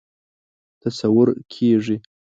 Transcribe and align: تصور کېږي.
تصور 0.81 1.27
کېږي. 1.53 1.95